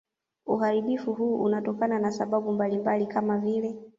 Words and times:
Uharibifu 0.45 1.13
huu 1.13 1.43
unatokana 1.43 1.99
na 1.99 2.11
sababu 2.11 2.51
mbalimbali 2.51 3.07
kama 3.07 3.37
vile 3.37 3.75